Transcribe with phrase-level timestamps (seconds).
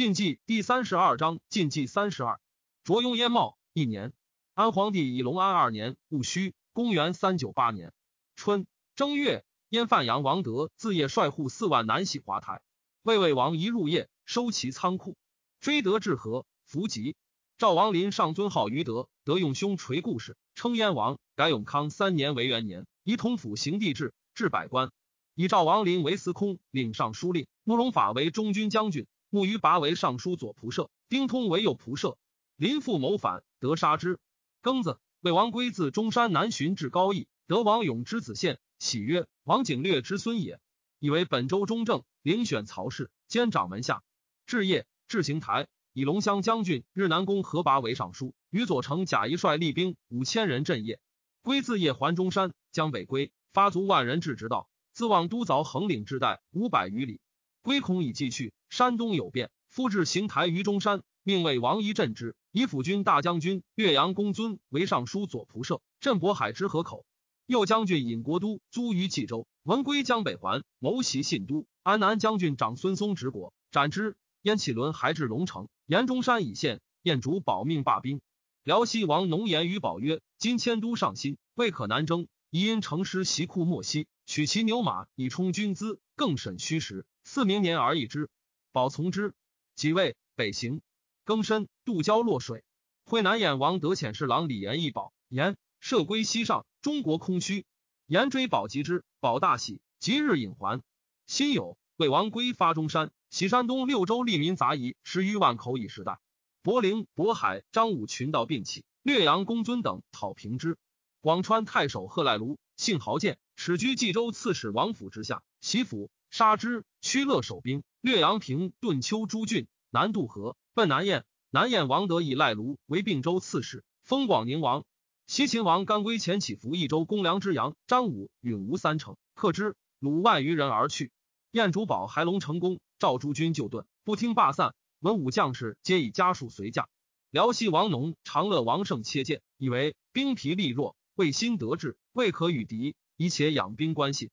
[0.00, 2.40] 晋纪第三十二章，晋纪三十二，
[2.84, 4.14] 卓雍燕茂一年，
[4.54, 7.92] 安皇帝以隆安二年戊戌，公元三九八年
[8.34, 8.66] 春
[8.96, 12.62] 正月，燕范阳王德自夜率户四万南徙华台。
[13.02, 15.18] 魏魏王一入夜，收其仓库，
[15.60, 17.14] 追得至河，伏吉。
[17.58, 21.18] 赵王林上尊号于德，德用兄垂故事，称燕王。
[21.36, 24.90] 改永康三年为元年，以同府行帝制，置百官。
[25.34, 32.18] 以赵王林为司空，领尚书令；慕容法为中军将军，慕于拔为尚书左仆射，丁通为右仆射。
[32.56, 34.18] 林父谋反，得杀之。
[34.60, 40.60] 庚子，魏王归自中山南巡至高邑，得王永之子献，喜曰：“王景略之孙也。”
[40.98, 44.02] 以为本州中正，遴选曹氏，兼掌门下。
[44.46, 51.00] 至夜，至行台，以龙骧将军日南公何拔为尚书，与左丞贾谊率立兵五千人镇业。
[51.42, 54.68] 归自夜还中山，江北归，发卒万人至直道。
[54.92, 57.20] 自望都凿横岭之带五百余里，
[57.62, 67.04] 归恐已继去，山东有变，夫至行台于中山，命为王仪镇之，以辅军大将军岳阳公尊为尚书左仆射，镇渤海之河口。
[67.46, 71.66] 右将军尹国都租于冀州，闻归江北还，谋袭信都。
[71.82, 74.16] 安南将军长孙松执国，斩之。
[74.42, 78.20] 燕启伦还至龙城，沿中山以县，燕主保命罢兵。
[78.62, 88.30] 辽西王农言于宝曰：“今迁都上新，未可南征，宜因城师袭库莫西。”取其牛马以充军资，更审虚实，四明年而易之。
[88.72, 89.34] 保从之。
[89.74, 90.80] 己位，北行。
[91.24, 92.64] 庚申，渡交洛水。
[93.04, 97.64] 会南兖王德遣侍郎李延义保言射归西上，中国空虚。
[98.06, 100.82] 延追保及之，保大喜，即日引还。
[101.26, 106.18] 辛酉，魏王归发中山，喜山东六州利民杂役十余万口以时代。
[106.62, 110.76] 柏陵、渤海、张武群盗并起，略阳公尊等讨平之。
[111.20, 113.38] 广川太守贺赖卢，姓豪健。
[113.56, 116.84] 始居冀州刺史王府之下，袭府杀之。
[117.00, 121.24] 屈乐守兵，略阳平顿丘诸郡，南渡河，奔南燕。
[121.50, 124.84] 南燕王德以赖卢为并州刺史，封广宁王。
[125.26, 131.10] 西秦王甘归前起伏益州公梁之阳，张武允吴三城，克之，虏万余人而去。
[131.50, 134.74] 燕主保还龙成功，赵诸军就遁，不听罢散。
[135.00, 136.88] 文武将士皆以家属随驾。
[137.30, 142.94] 辽西王农、长乐王胜切谏，以为兵疲力弱，未心得志，未可与敌。
[143.16, 144.30] 以且养兵关系，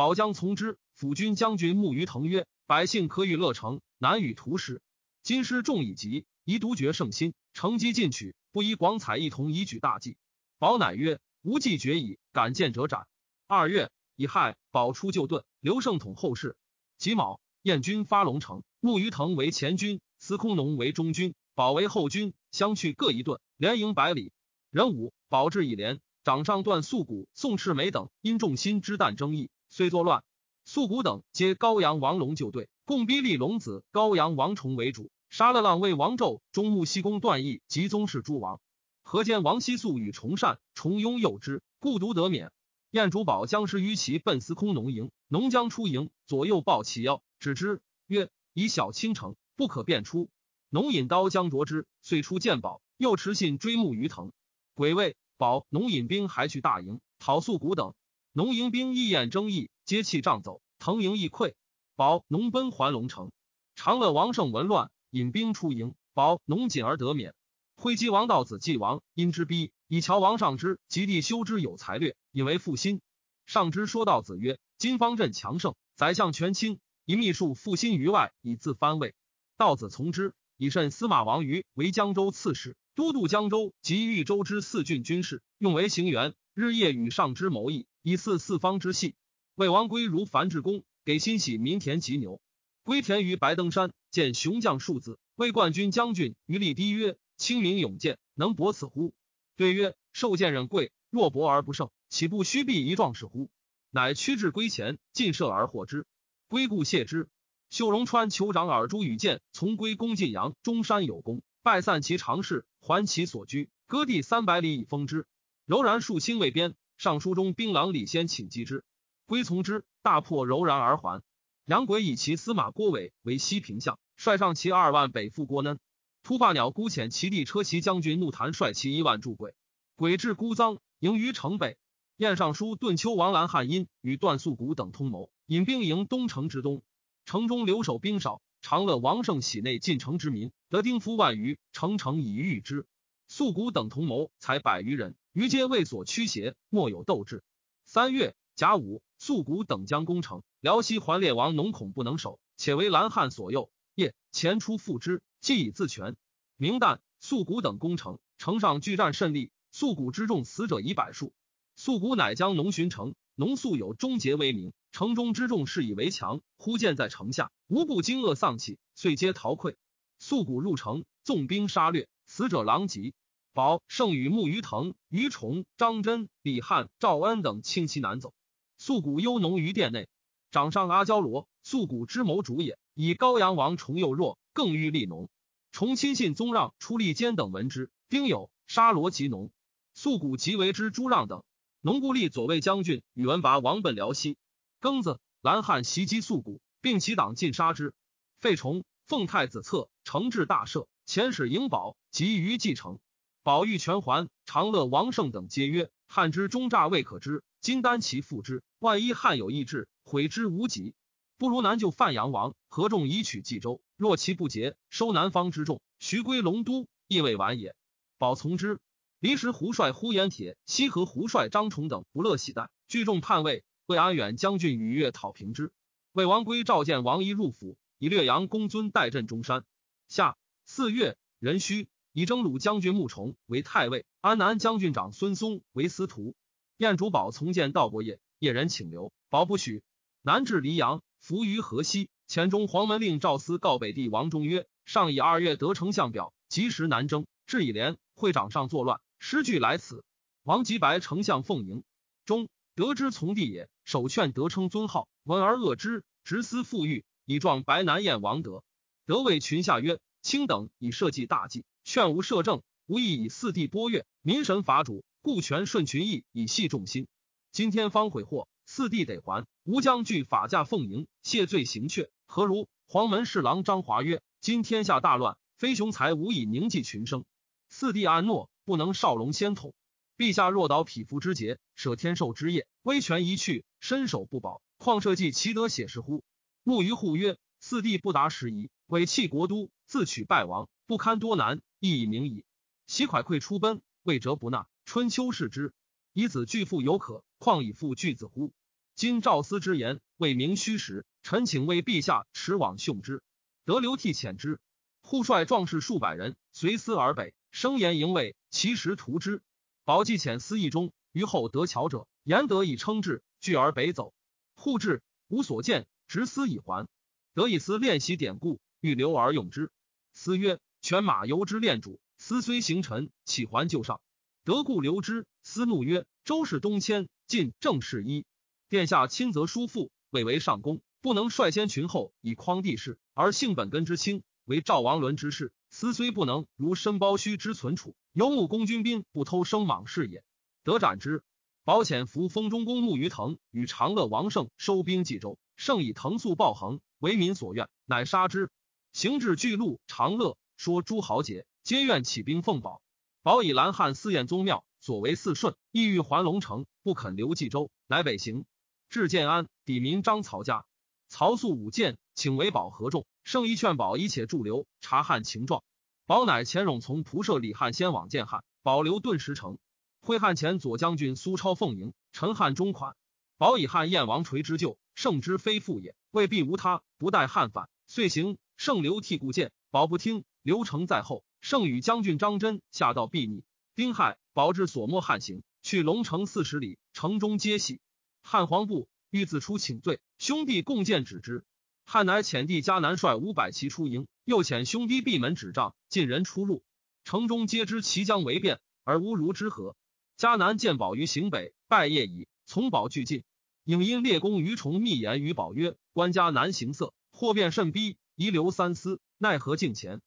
[0.00, 0.78] 保将从之。
[0.94, 4.80] 辅军将军慕于腾曰：“百姓可与乐成，难与图师。
[5.22, 10.16] 今师众以急，宜独绝圣心，乘机进取，不宜广采一同，以举大计。”
[10.58, 13.08] 保乃曰：“无计决矣，敢见者斩。”
[13.46, 16.56] 二月，乙亥，保出就盾，刘胜统后事。
[16.96, 24.32] 己卯，燕军发龙城，慕于腾为前军，司空农为中军，保为后军，相去各一盾，连营百里。
[24.70, 26.00] 壬午，保至以连。
[26.24, 30.24] 掌上段素谷、宋赤眉等因众心之旦争议，虽作乱。
[30.64, 38.60] 素谷等皆高阳王龙就队，共逼立龙子高阳王崇为主，杀了浪魏王胄、中牧西宫段义及宗室诸王。
[39.02, 42.52] 河间王熙素与崇善、崇拥诱之，故独得免。
[42.90, 50.28] 燕主保将师于其奔司空农营，农将出营，左右抱其腰，指之曰：“以小倾城，不可便出。”
[50.68, 54.32] 农引刀将夺之，遂出见宝，又持信追慕于藤。
[54.74, 55.16] 鬼未。
[55.36, 57.94] 保农引兵还去大营讨素谷等，
[58.32, 60.62] 农营兵一眼争议，皆弃帐走。
[60.78, 61.54] 腾营亦溃，
[61.96, 63.32] 保农奔还龙城。
[63.74, 67.34] 长乐王胜闻乱，引兵出营，保农谨而得免。
[67.74, 73.00] 挥击王道子继王，因之逼，以乔王上之及弟修之有才略，以为复心。
[73.46, 79.16] 上之说道子曰：“今方阵强盛，宰相权倾，以秘术复心于外，以自藩位。”
[79.58, 82.76] 道子从之，以甚司马王于为江州刺史。
[82.94, 89.14] 都督江州及豫州之四郡军事，用为行辕，日夜与上之谋议，以四四方之系。
[89.54, 92.40] 魏王归如樊至公，给欣喜民田及牛。
[92.82, 99.12] 归田于白登山，见雄将数字，魏冠军将军于立低曰：“清明勇健，能搏此乎？”
[99.56, 103.50] 对曰：“受剑忍贵，若搏而不胜，岂不虚避一壮士乎？”
[103.92, 106.06] 乃驱至归前，进射而获之。
[106.48, 107.28] 归故谢之。
[107.68, 111.42] 秀容川酋长尔朱与剑从归攻晋阳，中山有功。
[111.62, 115.26] 拜散其常侍，还其所居，割地三百里以封之。
[115.66, 118.84] 柔然数兴未边，尚书中兵郎李先请击之，
[119.24, 121.22] 归从之，大破柔然而还。
[121.64, 125.78] 杨轨以其司马郭伟为西平相，率上其二万北赴郭嫩。
[126.22, 129.54] 突发鸟孤遣其弟车骑将军怒谈率其一万助轨，
[129.96, 131.78] 轨至孤臧，迎于城北。
[132.18, 136.82] 燕尚书顿丘王兰汉阴与段素谷等通谋，引兵迎东城之东，
[137.24, 138.42] 城中留守兵少。
[138.60, 142.86] 长乐王胜喜内进城之民得丁夫万余，城城以御之。
[143.26, 147.44] 素谷等同谋，才百余人，余皆为所驱邪，莫有斗志。
[147.84, 153.70] 三月甲午，素谷等将攻城，辽西桓烈王农恐不能守，且为蓝汉所诱。
[153.94, 156.16] 夜前出复之，既以自全。
[156.56, 159.52] 明旦，素谷等攻城，城上拒战甚利。
[159.70, 161.32] 素谷之众死者以百数。
[161.76, 166.40] 素谷乃将农巡城，农素有终结威名，城中之众视以为强。
[166.56, 169.76] 忽见在城下，无不惊愕丧气，遂皆逃溃。
[170.18, 173.14] 素谷入城，纵兵杀掠，死者狼藉。
[173.52, 178.32] 保胜与木鱼藤、于崇、张真、李汉、赵恩等轻骑南走。
[178.78, 180.08] 素谷忧农于殿内，
[180.50, 182.78] 掌上阿焦罗，素谷之谋主也。
[182.94, 185.28] 以高阳王重又弱，更欲立农。
[185.72, 189.50] 崇亲信宗让、出立坚等闻之，丁酉，杀罗及农。
[189.94, 191.42] 素谷即为之朱让等。
[191.80, 194.36] 农故立左卫将军宇文拔王奔辽西。
[194.80, 197.94] 庚子，蓝汉袭击素谷，并其党尽杀之。
[198.40, 200.86] 废崇奉太子册，承制大赦。
[201.06, 203.00] 遣使迎保，及于继承。
[203.42, 210.94] 宝玉全还，长乐王胜等皆曰：“汉之忠诈未可知，今单其复之，万一汉有意志，悔之无及。
[211.38, 213.80] 不如南救范阳王，合众以取冀州。
[213.96, 217.74] 若其不捷，收南方之众，徐归龙都，亦未晚也。”
[218.18, 218.78] 宝从之。
[219.20, 223.64] 离时，胡帅呼延铁、西河胡帅张崇等不乐喜待，聚众叛魏。
[223.86, 225.72] 魏安远将军与越讨平之。
[226.12, 229.64] 魏王归召见王仪入府，以略阳公尊代镇中山。
[230.08, 231.88] 下四月，壬戌。
[232.12, 236.34] 以征虏将军穆崇为太尉，安南将军长孙嵩为司徒。
[236.76, 239.82] 燕主宝从见道伯业，叶人请留，宝不许。
[240.22, 242.08] 南至黎阳，伏于河西。
[242.26, 247.26] 前中黄门令赵思告北帝王忠曰：“上以二月得丞相表，及时南征。
[247.46, 250.04] 至以连会长上作乱，失据来此。
[250.42, 251.84] 王吉白丞相奉迎，
[252.24, 258.62] 中得之从弟也，首劝得称尊号，闻而恶之，执私复欲，以状白南燕王德。
[259.06, 267.08] 德谓群下曰：‘卿等以社稷大计。’劝无摄政，无意以四帝拨越，民神伐主，故权顺群意，以系众心。
[267.50, 269.44] 今天方悔祸，四帝得还。
[269.64, 272.68] 吾将据法驾奉迎，谢罪行阙，何如？
[272.86, 277.24] 黄门侍郎张华曰：“今天下大乱，非雄才无以凝聚群生。
[277.68, 279.74] 四弟安诺，不能少龙先统。
[280.16, 286.22] 陛下若蹈匹夫之节，舍天授之业，威权一去，身首不保，况社稷其得写实乎？”
[286.62, 292.44] 木鱼护曰：“四弟不达时宜，委弃国都，自取败亡，不堪多难。”亦以明矣。
[292.88, 294.66] 袭蒯聩出奔，未折不纳。
[294.84, 295.72] 春秋视之，
[296.12, 298.52] 以子拒父犹可，况以父拒子乎？
[298.96, 301.06] 今赵思之言，未明虚实。
[301.22, 303.22] 臣请为陛下持往殉之。
[303.64, 304.58] 得流涕遣之。
[305.00, 309.42] 护率壮士数百人随思而北，声言迎卫，其实图之。
[309.84, 314.12] 宝既遣司议中，于后得巧者，言得以称制，拒而北走。
[314.56, 316.88] 护至，无所见，执思以还。
[317.32, 319.70] 得以思练习典故，欲留而用之。
[320.12, 320.58] 思曰。
[320.82, 324.00] 犬马由之恋主，思虽行臣，岂还就上？
[324.44, 325.26] 得故留之。
[325.42, 328.24] 思怒曰：“周氏东迁，晋正事一。
[328.68, 335.52] 殿下亲则叔父，未为上公，不能率先群后以匡帝室，而性本根之轻，为赵王伦之事。
[335.68, 340.24] 思虽不能如申包胥之存储，游牧公军兵不偷生莽事也。
[340.64, 341.22] 得斩之。
[341.62, 348.50] 保险服封中公穆于腾与长乐王胜收兵冀州，胜以腾速暴横，为民所愿，乃杀之。
[348.92, 350.36] 行至巨鹿，长乐。
[350.60, 352.82] 说诸豪杰皆愿起兵奉保，
[353.22, 358.44] 保以蓝汉四燕宗庙，所为四顺，意欲还龙城，不肯留冀州，乃北行。
[358.90, 360.66] 至建安，抵民张曹家，
[361.08, 365.64] 曹素舞剑，请为保合众，圣意劝保以且驻留，察汉情状。
[366.04, 369.56] 保乃前冗从仆射李汉先往见汉，保留顿时成。
[370.02, 372.96] 会汉前左将军苏超奉迎，陈汉中款。
[373.38, 378.36] 保以汉燕王垂之旧，圣之非父也，未必无他，不待汉反，遂行。
[378.58, 380.22] 圣留替故见，保不听。
[380.42, 383.44] 刘成在后，圣与将军张真下到避逆。
[383.74, 387.80] 丁亥，保至所没汉行，去龙城四十里，城中皆喜。
[388.22, 391.44] 汉皇部欲自出请罪，兄弟共见止之。
[391.84, 396.62] 汉乃遣弟迦南率五百骑出营，又遣兄弟闭门止帐，尽人出入。
[397.04, 399.76] 城中皆知其将为变，而无如之何。
[400.16, 402.28] 迦南见保于行北，拜谒矣。
[402.46, 403.24] 从保俱进。
[403.64, 410.00] 影因列公于崇密言于保曰：“官家难行色，祸变甚逼，宜留三思，奈何敬前？”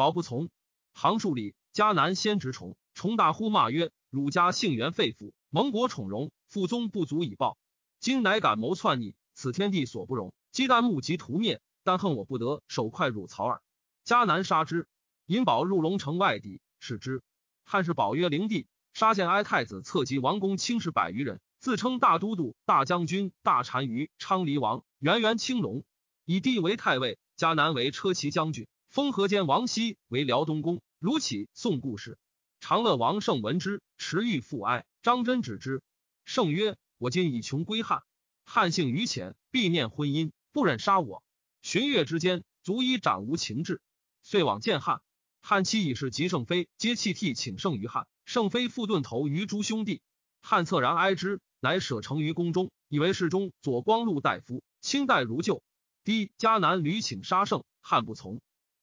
[0.00, 0.48] 保不从，
[0.94, 7.58] 行数里，迦南先执崇，崇大呼骂曰：“汝家姓元废父，蒙国宠荣，父宗不足以报，
[7.98, 10.32] 今乃敢谋篡逆，此天地所不容。
[10.52, 13.60] 鸡旦目及屠灭，但恨我不得手快汝曹耳。”
[14.02, 14.88] 迦南杀之，
[15.26, 17.20] 引宝入龙城外邸，使之。
[17.64, 25.84] 汉室保曰：“灵帝杀建哀太子，侧及王公卿士百余人，自称大都督、大将军、大单于、昌黎王，元元青龙，
[26.24, 32.18] 以帝为太尉，迦南为车骑将军。”封河间王熙为辽东公，如起宋故事。
[32.58, 34.84] 长乐王胜闻之，持欲复哀。
[35.00, 35.80] 张真止之。
[36.24, 38.02] 胜曰：“我今已穷归汉，
[38.44, 41.22] 汉姓于浅，必念婚姻，不忍杀我。
[41.62, 43.80] 旬月之间，足以斩无情志。
[44.24, 45.02] 遂往见汉。
[45.40, 48.08] 汉期已是及圣妃，皆弃涕请圣于汉。
[48.24, 50.02] 圣妃复顿头于诸兄弟。
[50.42, 55.62] 汉恻然哀之，乃舍成于宫中，以为侍中左光禄大夫，清代如旧。
[56.02, 58.40] 低迦南屡请杀圣，汉不从。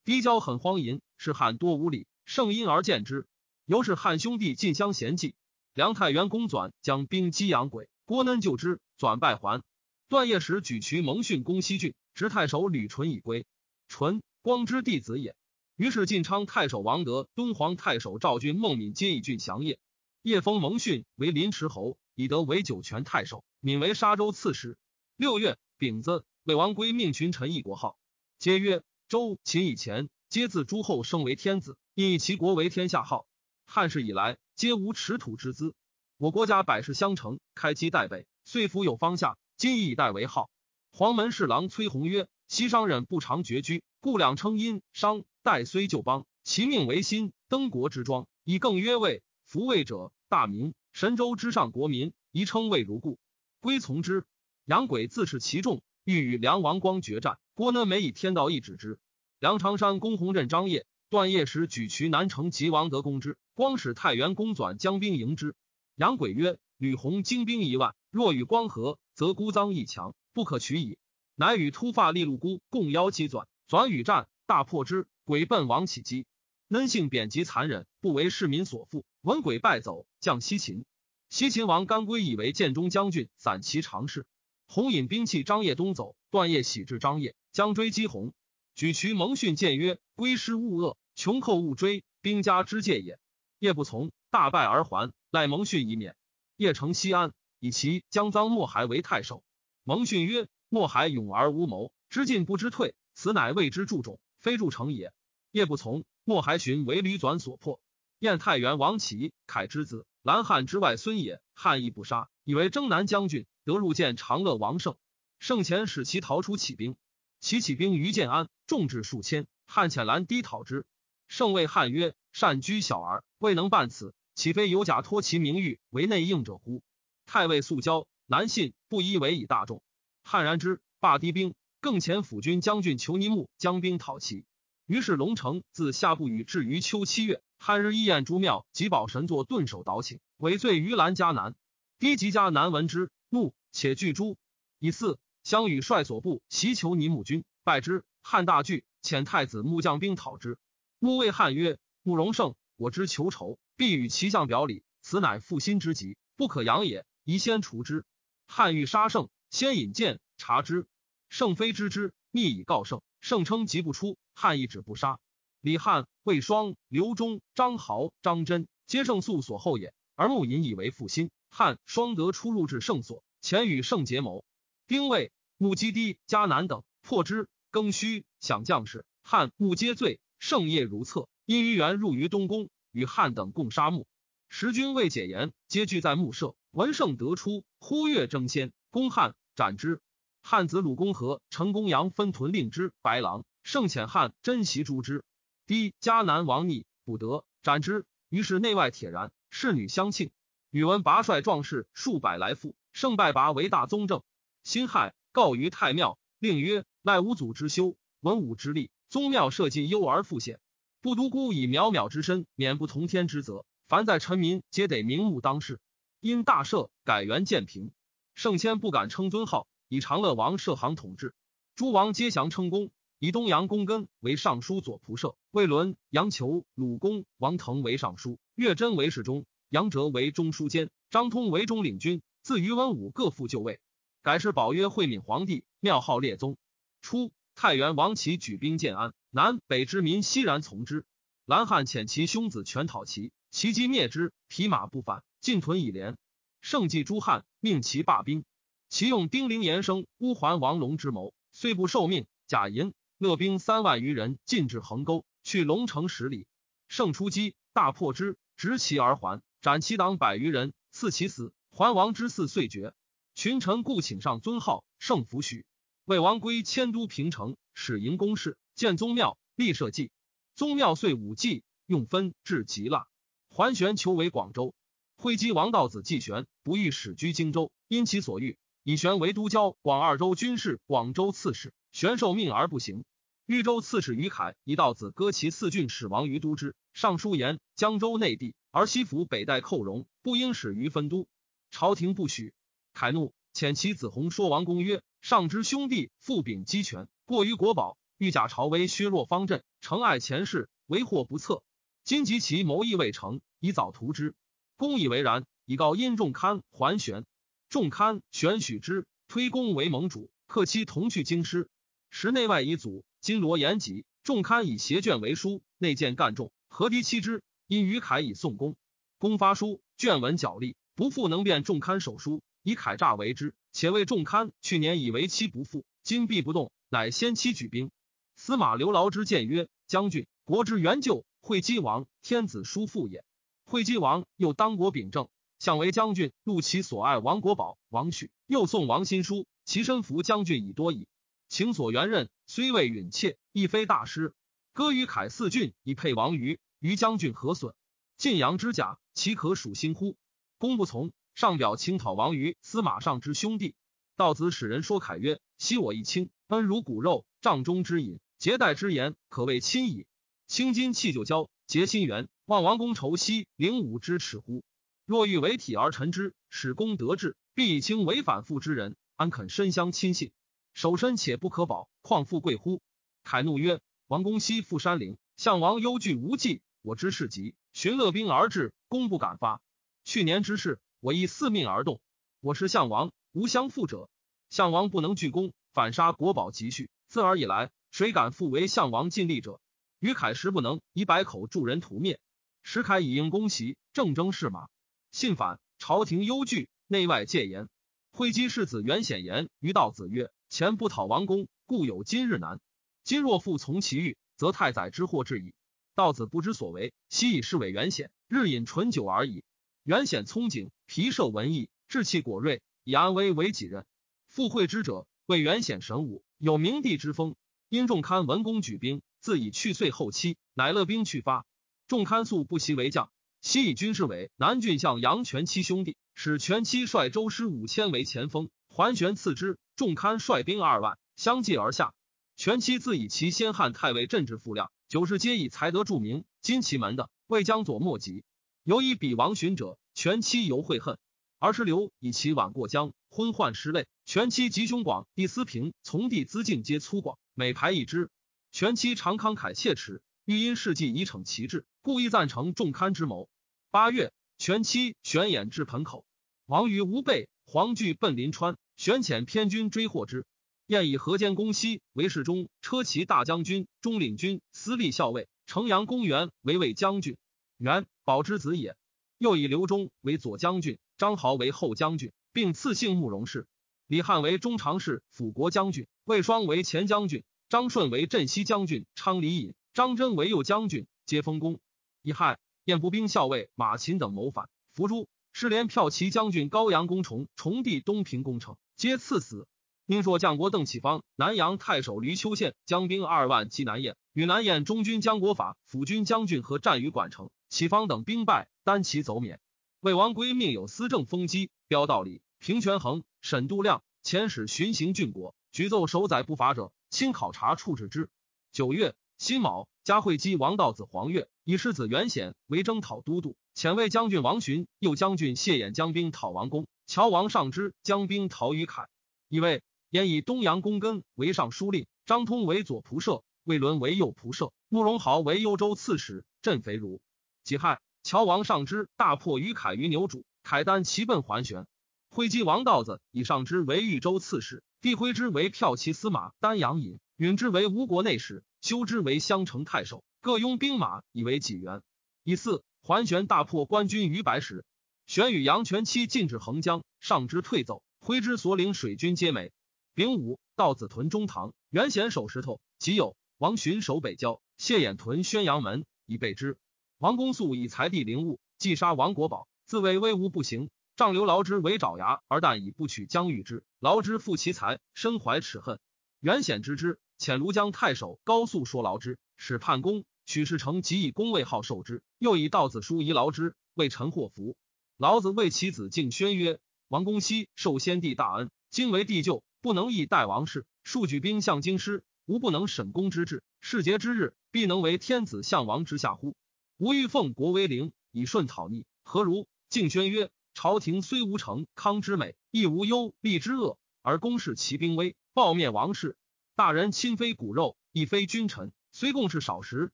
[0.08, 3.26] 低骄很荒淫，是汉多无礼，圣因而见之。
[3.66, 5.34] 由是汉兄弟尽相嫌忌。
[5.74, 9.62] 梁太元公转将兵击阳鬼，郭恩救之，转败还。
[10.08, 13.44] 段业时举渠蒙逊攻西郡，执太守吕纯以归。
[13.86, 15.36] 纯光之弟子也。
[15.76, 19.78] 于是晋昌太守王德、敦煌太守赵君、孟敏皆以郡降业。
[20.22, 24.78] 叶封蒙逊为临池侯，以德为酒泉太守，敏为沙州刺史。
[25.16, 27.98] 六月丙子，魏王归命群臣一国号，
[28.38, 33.26] 皆曰周、秦以前，皆自诸后升为天子，以其国为天下号。
[33.64, 35.74] 汉世以来，皆无持土之资。
[36.18, 39.38] 我国家百世相承，开基代北，遂服有方下。
[39.56, 40.50] 今以代为号。
[40.92, 45.24] 黄门侍郎崔弘曰：西商人不常绝居，故两称殷商。
[45.42, 49.22] 代虽旧邦，其命为新登国之庄，以更曰魏。
[49.46, 53.18] 服魏者，大明神州之上国民，宜称魏如故，
[53.60, 54.26] 归从之。
[54.66, 57.38] 杨轨自恃其众，欲与梁王光决战。
[57.58, 59.00] 郭呢每以天道义指之。
[59.40, 63.36] 梁长山公弘任张掖，段业时举渠南城，及王德攻之。
[63.52, 65.56] 光使太原公转将兵迎之。
[65.96, 70.98] 杨轨曰：“吕弘精兵一万，若与光合，则孤臧亦强，不可取矣。”
[71.34, 75.08] 乃与突发利禄孤共邀击转，转与战，大破之。
[75.24, 76.26] 鬼奔王起击，
[76.68, 79.04] 恩性贬极残忍，不为市民所负。
[79.22, 80.84] 闻鬼败走，降西秦。
[81.28, 84.26] 西秦王甘归以为建中将军，散骑常侍。
[84.68, 88.34] 洪引兵器张掖东走，段业喜至张掖，将追击鸿。
[88.76, 93.18] 举渠蒙逊谏曰：“归师勿恶，穷寇勿追，兵家之戒也。”
[93.58, 95.12] 夜不从，大败而还。
[95.32, 96.14] 赖蒙逊以免。
[96.54, 99.42] 夜城西安，以其将臧莫海为太守。
[99.82, 105.12] 蒙逊曰：“莫海勇而无谋，知进不知退，此乃谓之助种，非助成也。”
[105.50, 107.80] 夜不从，莫海寻为吕转所破。
[108.20, 111.40] 燕太原王启凯之子，兰汉之外孙也。
[111.54, 114.94] 汉亦不杀，以为征南将军，得入见长乐王胜。
[115.40, 116.94] 胜前使其逃出起兵，
[117.40, 119.46] 其起兵于建安，众至数千。
[119.66, 120.86] 汉遣兰低讨之。
[121.28, 126.82] 胜谓汉曰：“善居小儿，未能办此，岂非有假托其名誉为内应者乎？”
[127.26, 129.82] 太尉素交，难信，不依为以大众。
[130.24, 134.46] 汉然之，罢低兵，更遣辅军将军裘尼木将兵讨齐。
[134.86, 141.54] 于是龙城自夏不雨至于秋七月，汉日一宴诸庙及宝神作顿首导请，委罪于兰迦南。
[141.98, 144.38] 低吉迦南闻之，怒，且惧诸。
[144.78, 148.04] 以四相与率所部袭求尼木军，败之。
[148.22, 150.58] 汉大惧，遣太子穆将兵讨之。
[150.98, 157.06] 穆谓汉曰：“慕容胜，我之求仇，必与其相表里，此乃负心之极，不可扬也。
[157.24, 158.04] 宜先除之。”
[158.46, 160.86] 汉欲杀胜，先引剑察之。
[161.28, 163.00] 胜非知之，密以告胜。
[163.20, 164.18] 胜称疾不出。
[164.34, 165.18] 汉亦止不杀，
[165.60, 169.92] 李汉、魏双、刘忠、张豪、张真，皆胜素所后也。
[170.14, 171.30] 而穆隐以为负心。
[171.50, 174.44] 汉双得出入至圣所，前与圣结谋。
[174.88, 177.46] 丁未，穆基低迦南等破之。
[177.70, 179.04] 庚戌，享将士。
[179.22, 180.18] 汉穆皆罪。
[180.38, 181.28] 盛业如厕。
[181.44, 184.06] 因于元入于东宫，与汉等共杀穆。
[184.48, 186.54] 时军未解言，皆聚在穆舍。
[186.70, 190.00] 闻圣得出，呼跃争先，攻汉，斩之。
[190.40, 193.44] 汉子鲁公和陈公羊分屯令之白狼。
[193.62, 195.22] 盛遣汉珍袭诛之，
[195.66, 198.06] 低迦南王逆不得斩之。
[198.30, 200.30] 于是内外铁然，侍女相庆。
[200.70, 204.22] 宇文拔率壮士数百来赴，胜败拔为大宗正。
[204.68, 210.60] 辛亥，告于太庙，令曰：赖五祖之修，文武之力，宗庙社稷忧而复显。
[211.00, 213.64] 不独孤以渺渺之身，免不同天之责。
[213.86, 215.80] 凡在臣民，皆得明目当世。
[216.20, 217.92] 因大赦，改元建平。
[218.34, 221.32] 圣谦不敢称尊号，以长乐王设行统治。
[221.74, 222.90] 诸王皆降称功。
[223.18, 232.20] 以东阳公根为尚书左仆射，魏伦、杨求、鲁公、王腾为尚书，岳真为侍中，杨哲为中书监，张通为中领军。
[232.42, 233.80] 自于文武各复就位，
[234.22, 236.56] 改是保约惠敏皇帝，庙号列宗。
[237.00, 241.06] 初，太原王齐举兵建安，南北之民悉然从之。
[241.46, 246.16] 兰汉遣其兄子全讨齐，齐击灭之，匹马不返，进屯以连。
[246.60, 248.44] 圣继诸汉，命其罢兵。
[248.88, 252.92] 其用丁陵延生乌桓王龙之谋，虽不受命，假银。
[253.18, 256.46] 勒兵三万余人，进至横沟，去龙城十里。
[256.88, 261.52] 胜出击，大破之，执其而还，斩其党百余人，赐其死。
[261.70, 262.92] 桓王之嗣遂绝。
[263.38, 265.64] 群臣故请上尊号，胜服许。
[266.04, 270.10] 魏王归迁都平城，始营宫事，建宗庙，立社稷。
[270.56, 273.06] 宗庙遂五祭，用分至极腊。
[273.48, 274.74] 桓玄求为广州，
[275.16, 281.72] 会稽王道子季玄不欲使居荆州，因其所欲，以玄为都交广二州军事，广州刺史。
[281.92, 283.04] 玄受命而不行，
[283.46, 286.74] 豫州刺史于凯以道子割其四郡，使王于都之。
[286.92, 291.28] 尚书言江州内地，而西府北代寇戎，不应使于分都。
[291.70, 292.52] 朝廷不许。
[292.98, 301.62] 凯怒，遣其子弘说王公曰：“上之兄弟父秉鸡权，过于国宝，欲假朝威削弱方阵，诚爱前世，为祸不测。
[302.02, 304.34] 今及其谋议未成，以早图之。
[304.76, 307.24] 公以为然，以告殷仲堪还玄。
[307.68, 311.68] 仲堪玄许之，推公为盟主，克期同去京师。
[312.10, 317.44] 时内外以祖。”金罗延吉，仲堪以携卷为书，内见干众，何敌欺之？
[317.68, 318.74] 因于凯以宋公，
[319.18, 323.54] 公发书，卷文角力，不复能辩仲堪手书，以凯诈为之。
[323.72, 327.90] 且谓仲堪去年以为妻不复，今必不动，乃先期举兵。
[328.36, 333.24] 司马刘劳之谏曰：“将军，国之元旧，惠姬王天子叔父也。
[333.64, 341.08] 惠姬王又当国秉政，相为将军，录其所爱王国宝、王许，又送王新书，其身服将军已多矣。
[341.48, 344.34] 情所原任。”虽未允妾，亦非大师。
[344.74, 347.74] 割于凯四郡，以配王于于将军何损？
[348.18, 350.16] 晋阳之甲，岂可属心乎？
[350.56, 353.76] 公不从，上表请讨王于司马尚之兄弟。
[354.16, 360.08] 道子使人说凯曰：“昔我一亲，恩如骨肉，帐中之饮，结代之言，可谓亲矣。
[360.48, 364.64] 卿今弃旧交，结新缘，望王公仇惜，灵武之耻乎？
[365.06, 370.32] 若欲为体而臣之，使公得志，必以卿为反复之人，安肯深相亲信？”
[370.74, 372.82] 守身且不可保，况富贵乎？
[373.22, 376.62] 凯怒曰：“王公西赴山陵，项王忧惧无计。
[376.82, 379.62] 我知事急，寻乐兵而至，攻不敢发。
[380.02, 382.00] 去年之事，我亦四命而动。
[382.40, 384.10] 我是项王，无相负者。
[384.50, 386.90] 项王不能拒攻，反杀国宝积蓄。
[387.06, 389.60] 自尔以来，谁敢复为项王尽力者？
[390.00, 392.18] 于凯实不能，以百口助人屠灭。
[392.64, 394.66] 石凯以应攻袭，正征士马。
[395.12, 397.68] 信反，朝廷忧惧，内外戒严。
[398.10, 402.58] 会稽世子袁显言于道子曰。”前不讨王公，故有今日难。
[403.04, 405.54] 今若复从其欲，则太宰之祸至矣。
[405.94, 409.44] 道子不知所为，悉以是为袁显，日饮醇酒而已。
[409.88, 413.86] 元显聪景，皮涉文艺，志气果锐，以安危为己任。
[414.26, 417.36] 复会之者，谓元显神武，有明帝之风。
[417.70, 421.46] 因仲堪文公举兵，自以去岁后期，乃勒兵去发。
[421.86, 429.56] 仲堪素不习为将，昔以军事为南郡相杨全七兄弟，使全七率周师五千为前锋，桓玄次之。
[429.74, 431.94] 仲堪率兵二万相继而下，
[432.36, 436.26] 全七自以其先汉太尉镇治富量，九世皆以才德著名。
[436.42, 438.22] 今其门的未将左莫及，
[438.68, 440.98] 犹以比王寻者，全期犹会恨。
[441.38, 443.86] 而是刘以其晚过江，昏患失泪。
[444.04, 448.10] 全妻吉凶广，帝思平从弟资进皆粗犷，每排一之。
[448.52, 453.30] 全妻常慷慨切齿，欲因事迹以逞其志，故意赞成仲堪之谋。
[453.70, 456.04] 八月，全妻玄演至盆口，
[456.44, 458.58] 王于无备，黄惧奔临川。
[458.76, 460.26] 玄遣偏军追获之，
[460.66, 465.26] 燕以河间公西为侍中、车骑大将军、中领军、司隶校尉。
[465.46, 467.16] 城阳公元为魏将军，
[467.58, 468.76] 元保之子也。
[469.18, 473.46] 又以刘忠为左将军，张豪为后将军，并赐姓慕容氏。
[473.86, 481.60] 李汉为中常侍、辅国将军，魏双为前将军，张顺为镇西将军，昌黎尹，张真为右将军，皆封公。
[482.02, 485.08] 以汉燕步兵校尉马秦等谋反，伏诛。
[485.32, 488.56] 失连骠骑将军高阳公崇、崇帝东平公城。
[488.74, 489.46] 皆赐死。
[489.86, 499.40] 宁朔将国邓启方、南阳太守闾丘县将兵二万击南燕，与南燕中军将国法辅军将军和战于管城，启方等兵败，单骑走免。
[499.80, 508.10] 魏王归命有司政封基、标道理、平权衡、沈度量遣使巡行郡国，举奏守宰不法者，亲考察处置之。
[508.52, 516.66] 九月辛卯，加惠姬王道子黄月以世子元显为征讨都督，遣卫将军王寻、右将军谢衍将兵讨王公。
[516.86, 518.88] 乔王上之将兵讨于凯，
[519.28, 526.24] 以为燕以东阳公根为尚书令，张通为左仆射，魏伦为右仆射，慕容豪为幽州刺史。
[526.40, 527.00] 镇肥如
[527.48, 531.66] 己亥，乔王上之大破于凯于牛渚，凯丹齐奔桓玄。
[532.10, 541.80] 挥击王道子以上之为豫州刺史，帝挥之为骠骑司马，丹阳尹，允之为吴国内史，修之为襄城太守，各拥兵马以为己元。
[542.22, 544.66] 以四桓玄大破官军于白石。
[545.06, 549.52] 玄与杨全期进至横江，上之退奏，挥之所领水军皆没。
[549.94, 552.60] 丙午，道子屯中堂，元显守石头。
[552.78, 556.58] 即有王寻守北郊，谢衍屯宣阳门以备之。
[556.98, 560.68] 王公素以财地陵物，既杀王国宝，自谓威无不行。
[560.96, 563.62] 仗刘劳之为爪牙，而但以不取将欲之。
[563.78, 565.78] 劳之负其财，身怀耻恨。
[566.18, 570.04] 元显知之，遣庐江太守高肃说劳之，使叛公。
[570.26, 574.56] 许世成即以公位号受之，又以道子书遗劳之，为臣祸福。
[574.96, 576.58] 老子为其子敬宣曰
[576.88, 580.66] ：“王公熙受先帝大恩，今为帝舅，不能易代王室。
[580.82, 586.34] 数举兵向京师，吾不能审公之志，世节之日，必能为天子相王之下乎？
[586.78, 589.48] 吾欲奉国为灵，以顺讨逆，何如？
[589.68, 596.16] 敬宣曰：朝廷虽无成康之美，亦无忧利之恶，而公视其兵威，暴灭王室。
[596.54, 599.90] 大人亲非骨肉，亦非君臣，虽共事少时，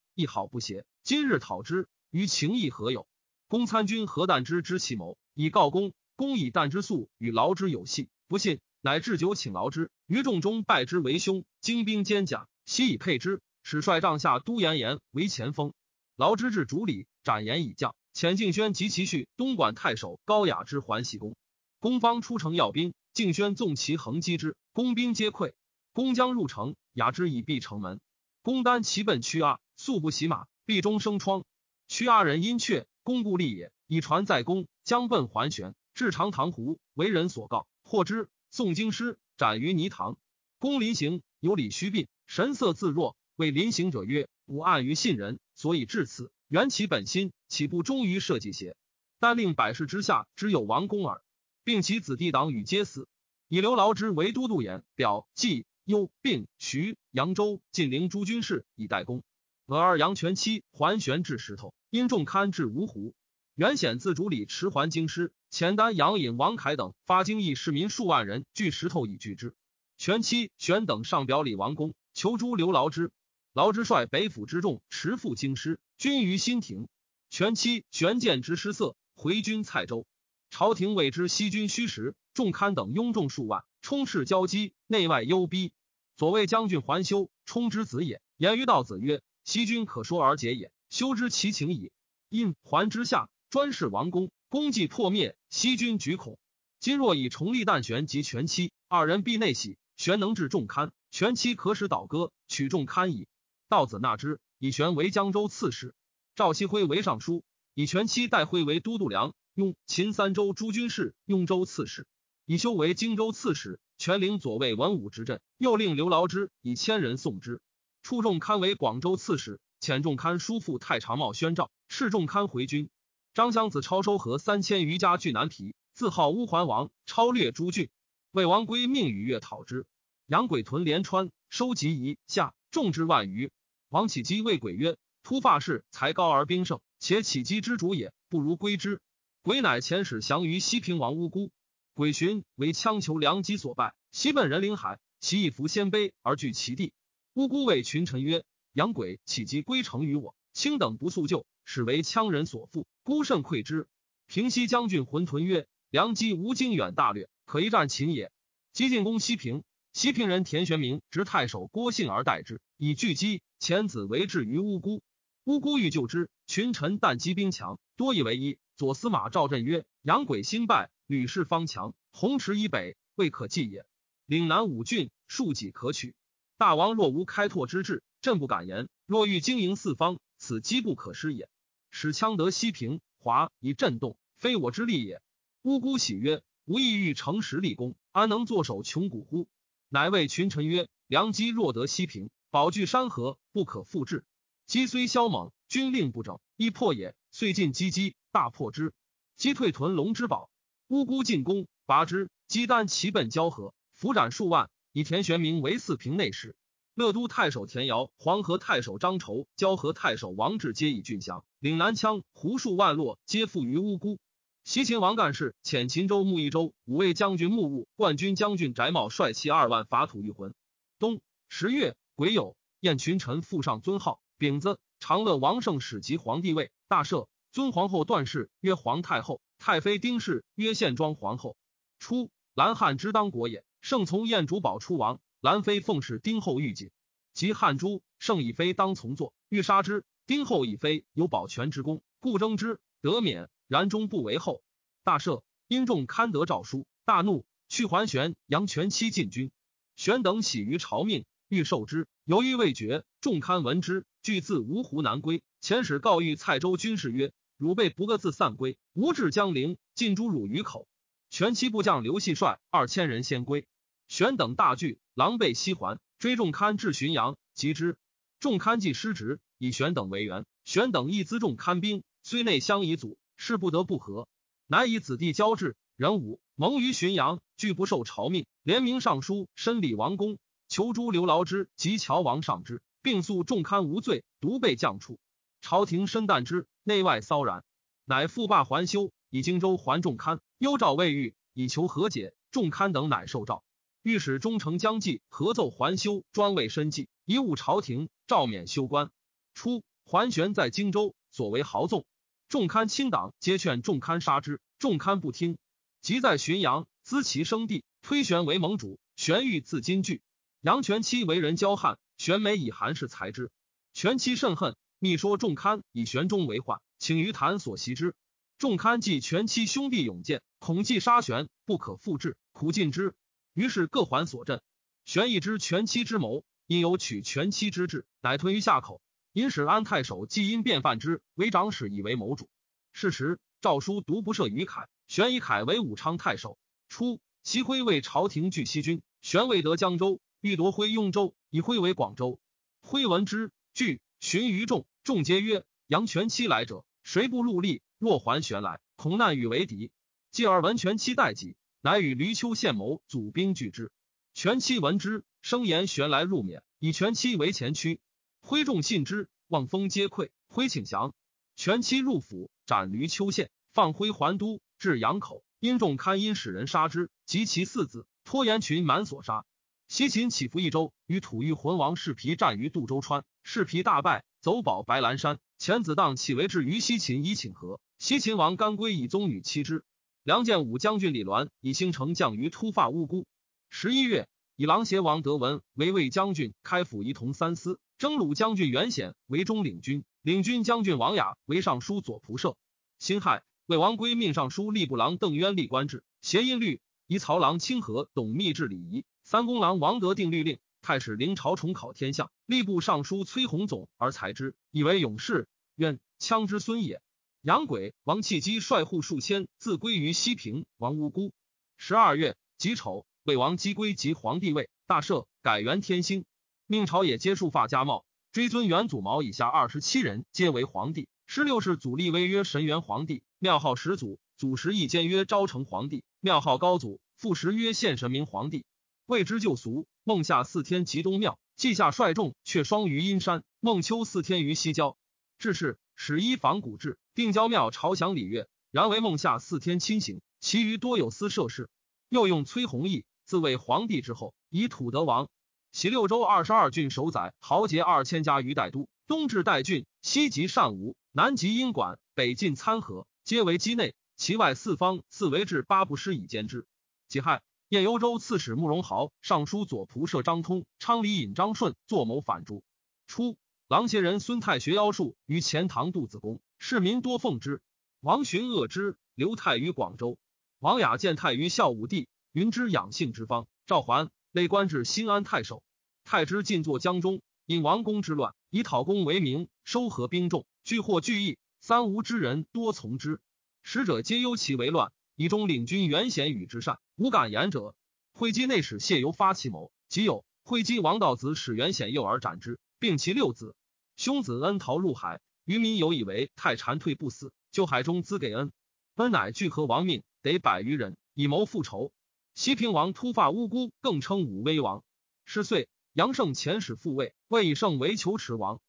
[0.14, 0.84] 亦好不协。
[1.02, 3.06] 今日讨之，于情义何有？
[3.48, 5.94] 公参军何旦之知其谋，以告公。
[6.16, 9.90] 公以旦之素与劳之有隙，不信，乃置酒请劳之。
[10.06, 13.40] 于众中拜之为兄，精兵坚甲，悉以配之。
[13.62, 15.72] 使率帐下都严言为前锋。
[16.16, 17.96] 劳之至主礼，斩言以降。
[18.14, 21.34] 遣敬轩及其婿东莞太守高雅之还喜公。
[21.80, 25.54] 公方出城要兵，敬轩纵其横击之，公兵皆溃。
[25.92, 28.00] 公将入城，雅之以闭城门。
[28.42, 31.44] 公单骑奔屈阿，素不洗马，壁中生疮。
[31.88, 33.72] 屈阿人因却，公故立也。
[33.88, 40.16] 以传在公，将奔还旋，至长塘湖，为人所告，获之，诵经师，斩于泥塘。
[40.58, 48.76] 公临行，有礼虚病，神色自若，谓临行者曰：“吾暗于信人，所以至此，原其本心，岂不忠于社稷邪？
[49.18, 51.22] 但令百世之下，只有王公耳，
[51.64, 53.08] 并其子弟党羽皆死，
[53.48, 59.22] 以刘劳之为都督演、表、冀。”幽并徐扬州晋陵诸军事以待公。
[59.66, 63.12] 俄二阳全期还旋至石头，因众堪至芜湖。
[63.54, 69.54] 原显自主里持还京师，前丹杨尹王凯等发京邑市民数万人聚石头以拒之。
[69.98, 73.10] 全期玄等上表李王公，求诛刘劳之。
[73.54, 76.88] 劳之率北府之众持赴京师，军于新亭。
[77.30, 80.08] 全期玄见之失色，回军蔡州。
[80.50, 83.62] 朝廷谓之西军虚实，众堪等拥众数万。
[83.80, 85.72] 冲斥交击，内外忧逼。
[86.16, 88.20] 左卫将军桓修，冲之子也。
[88.36, 91.92] 言于道子曰：“西军可说而解也，修知其情矣。”
[92.28, 96.40] 因还之下，专事王公，功绩破灭，西军举恐。
[96.80, 99.78] 今若以重立旦玄及全期二人，必内喜。
[99.96, 103.28] 玄能治众堪，全期可使倒戈，取众堪矣。
[103.74, 105.96] 道子纳之，以玄为江州刺史，
[106.36, 107.42] 赵熙辉为尚书，
[107.74, 112.06] 以全期代辉为都督梁、雍、秦三州诸军事，雍州刺史。
[112.46, 115.40] 以修为荆州刺史，全领左卫文武之镇。
[115.58, 117.60] 又令刘劳之以千人送之。
[118.04, 122.90] 出众堪为广州刺史，遣众堪叔父太常茂宣诏，敕众堪回军。
[123.34, 127.88] 张襄子超收合三千余家聚南皮，自号乌桓王，超略诸郡。
[128.30, 129.84] 魏王归命与越讨之。
[130.26, 133.50] 杨鬼屯连川，收集夷夏，众之万余。
[133.94, 139.00] 王启基谓鬼曰：“突发士才高而兵胜，且起击之主也，不如归之。”
[139.40, 141.52] 鬼乃遣使降于西平王乌孤。
[141.94, 146.92] 鬼寻为羌求良机所败，西奔人灵海，其以服鲜卑而据其地。
[147.34, 148.42] 乌孤谓群臣曰
[148.74, 150.34] ：“杨鬼岂即归城于我？
[150.52, 153.86] 卿等不速救，使为羌人所负，孤甚愧之。”
[154.26, 158.32] 平西将军浑屯曰：“良机无经远大略，可一战秦也。”
[158.74, 159.62] 即进攻西平，
[159.94, 163.42] 西平人田玄明执太守郭信而代之，以拒击。
[163.60, 165.04] 遣子为质于乌孤。
[165.44, 168.58] 乌孤欲救之，群臣但击兵强，多以为一。
[168.76, 173.86] 左司马赵振曰：“杨鬼新败。”吕氏方强，红池以北未可计也。
[174.26, 176.16] 岭南五郡数己可取。
[176.58, 178.88] 大王若无开拓之志，朕不敢言。
[179.06, 181.48] 若欲经营四方，此机不可失也。
[181.92, 185.22] 使羌得西平，华以震动，非我之力也。
[185.62, 189.46] 乌孤喜曰：“吾意欲诚实立功，安能坐守穷谷乎？”
[189.94, 194.24] 乃谓群臣曰：“良机若得西平，保据山河，不可复制。
[194.66, 197.14] 机虽骁猛，军令不整，亦破也。
[197.30, 198.92] 遂进击机，大破之。
[199.36, 200.50] 击退屯龙之宝。”
[200.90, 204.68] 乌孤进攻，拔之，姬丹齐奔交河，伏斩数万。
[204.90, 206.56] 以田玄明为四平内史。
[206.94, 211.44] 乐都太守田尧、黄河太守张筹、交河太守王志皆以郡降。
[211.60, 214.18] 岭南羌胡数万落，皆附于乌孤。
[214.64, 220.54] 西秦王干事遣秦州牧益州五位将军穆务、冠军将军翟茂率其二万伐吐欲魂。
[220.98, 224.22] 冬十月，癸酉，宴群臣附上尊号。
[224.38, 227.28] 丙子，长乐王胜始即皇帝位，大赦。
[227.52, 229.42] 尊皇后段氏曰皇太后。
[229.58, 231.58] 太妃丁氏曰献庄皇后。
[231.98, 233.66] 初，兰汉之当国也。
[233.82, 236.90] 圣从燕主保出王，兰妃奉使丁后御锦。
[237.34, 240.06] 及汉诛，圣以妃当从坐，欲杀之。
[240.26, 243.50] 丁后以妃有保全之功，故征之，得免。
[243.74, 244.62] 然终不为后。
[245.02, 249.50] 大赦，因众堪得诏书，大怒，去还玄、杨全期进军。
[249.96, 253.02] 玄等喜于朝命，欲受之，犹豫未决。
[253.20, 255.42] 众堪闻之，俱自芜湖南归。
[255.60, 257.32] 遣使告谕蔡州军士曰。
[257.56, 260.86] 汝辈不各自散归，吾至江陵，尽诛汝于口。
[261.30, 263.66] 全期部将刘系率二千人先归，
[264.06, 267.96] 玄等大惧，狼狈西还，追众堪至浔阳，击之。
[268.38, 270.44] 众堪既失职，以玄等为援。
[270.64, 274.26] 玄等亦辎重堪兵，虽内相以阻，事不得不和。
[274.66, 278.46] 乃以子弟交质，人武蒙于浔阳，拒不受朝命。
[278.62, 285.18] 联名上书，申礼王公，求诸刘劳之及乔王上之，并诉众堪无罪，独被降处。
[285.60, 287.64] 朝廷深惮之，内外骚然，
[288.06, 292.34] 乃复罢还休，以荆州还众堪，幽诏未遇，以求和解。
[292.50, 293.62] 众堪等乃受诏，
[294.02, 299.10] 御史忠诚将计合奏还休，专为申计，以误朝廷，诏免休官。
[299.52, 302.06] 初，桓玄在荆州，所为豪纵，
[302.48, 305.58] 众堪亲党皆劝众堪杀之，众堪不听。
[306.00, 308.98] 即在浔阳资其生地，推玄为盟主。
[309.16, 310.22] 玄欲自金据，
[310.60, 313.50] 杨全期为人骄悍，玄美以韩氏裁之。
[313.92, 314.76] 全期甚恨。
[314.98, 318.14] 密说仲堪以玄中为患，请于谭所袭之。
[318.56, 323.14] 仲堪计全妻兄弟勇健，恐计杀玄，不可复制，苦尽之。
[323.52, 324.62] 于是各还所镇。
[325.04, 329.02] 玄亦知全妻之谋，因有取全妻之志，乃吞于下口。
[329.34, 332.48] 因使安太守既因变犯之，为长史以为谋主。
[332.92, 336.56] 是时诏书独不赦于凯，玄以凯为武昌太守。
[336.88, 342.38] 初，齐辉为朝廷拒西军，玄未得江州，欲夺辉雍州，以辉为广州。
[342.80, 344.86] 辉闻之，惧，寻于众。
[345.02, 347.82] 众皆曰：“杨全期来者，谁不戮力？
[347.98, 349.90] 若还玄来，恐难与为敌。”
[350.30, 353.90] 继而闻全期待己，乃与闾丘献谋，组兵拒之。
[354.32, 357.98] 全期闻之，声言玄来入免，以全期为前驱。
[358.46, 360.28] 挥众信之，望风皆溃。
[360.48, 361.14] 挥请降，
[361.56, 365.42] 全期入府，斩闾丘县，放徽还都，至阳口。
[365.60, 369.46] 因众堪因使人杀之，及其四子，拖延群满所杀。
[369.88, 374.26] 西秦起伏一州，与吐欲浑王世皮战于杜州川，世皮大败。
[374.42, 377.80] 走保白兰山，遣子当起为至于西秦以请和。
[377.98, 379.86] 西秦王甘归以宗女妻之。
[380.22, 383.26] 梁建武将军李鸾以兴城降于突发乌孤。
[383.70, 387.80] 十一月，以郎邪王德文为魏将军，开府仪同三司。
[387.98, 392.56] 征虏将军袁显为中领军，领军将军王雅为尚书左仆射。
[392.98, 399.04] 辛亥，魏王归命尚书吏部郎邓渊立官制，谐音律，以曹郎清河董密制礼仪。
[399.22, 400.58] 三公郎王德定律令。
[400.82, 405.48] 太史临朝重考天象，吏部尚书崔弘总而裁之，以为勇士。
[405.76, 407.00] 愿羌之孙也。
[407.40, 410.66] 杨轨、王弃基率户数千，自归于西平。
[410.76, 411.32] 王无辜。
[411.78, 416.26] 十二月己丑，魏王姬归即皇帝位，大赦，改元天兴，
[416.66, 421.08] 命朝野皆束发加帽，追尊元祖毛以下二十七人，皆为皇帝。
[421.26, 424.18] 十六世祖立威曰神元皇帝，庙号始祖。
[424.38, 427.00] 祖十义兼曰昭成皇帝，庙号高祖。
[427.16, 428.64] 父时曰献神明皇帝。
[429.04, 429.86] 谓之旧俗。
[430.04, 433.44] 孟夏四天集东庙，稷下率众却双于阴山。
[433.60, 434.96] 孟秋四天于西郊。
[435.36, 438.48] 至是始依仿古制，定郊庙朝祥礼乐。
[438.70, 441.68] 然为孟夏四天亲行，其余多有私设事。
[442.08, 445.28] 又用崔弘义自为皇帝之后，以土德王。
[445.74, 448.88] 袭六州二十二郡守宰，豪杰二千家于代都。
[449.08, 453.96] 东至代郡，西及善吴，南及阴管，北进参合，皆为畿内。
[454.14, 456.64] 其外四方自为至八部师以兼之。
[457.08, 457.42] 己亥。
[457.70, 462.62] 燕幽州刺史慕容豪、尚书左仆射张通、昌黎尹张顺作谋反诛。
[463.08, 467.60] 初，郎邪人孙泰学妖术于钱塘杜子宫，市民多奉之。
[468.00, 470.18] 王寻恶之，刘泰于广州。
[470.60, 475.62] 王雅见泰于孝武帝，云之养性之方，赵桓，累官至新安太守。
[476.02, 481.38] 太之进作江中，因王公之乱，以讨公为名，收合兵众，聚获聚义。
[481.60, 483.20] 三吴之人多从之，
[483.62, 484.90] 使者皆忧其为乱。
[485.14, 487.76] 以中领军袁显与之善，无敢言者。
[488.12, 493.54] 会稽内史谢由发其谋，即有会稽王道子使袁显诱而斩之，并其六子。
[493.96, 498.50] 兄子恩逃入海，渔民有以为太禅退不死，就海中资给恩。
[498.96, 501.92] 恩乃聚合亡命，得百余人，以谋复仇。
[502.34, 504.82] 西平王突发乌孤，更称武威王。
[505.24, 508.60] 十岁，杨胜遣使复位，魏以胜为求齿王。